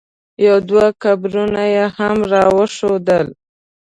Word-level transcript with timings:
یو 0.45 0.57
دوه 0.69 0.85
قبرونه 1.03 1.63
یې 1.73 1.85
هم 1.97 2.17
را 2.31 2.43
وښودل. 2.55 3.25